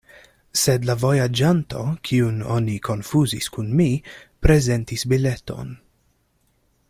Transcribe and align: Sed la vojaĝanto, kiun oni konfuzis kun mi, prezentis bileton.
Sed 0.59 0.85
la 0.89 0.93
vojaĝanto, 1.01 1.81
kiun 2.09 2.39
oni 2.55 2.79
konfuzis 2.89 3.51
kun 3.57 3.69
mi, 3.81 3.89
prezentis 4.47 5.07
bileton. 5.15 5.71